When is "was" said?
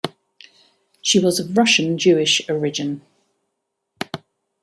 1.19-1.39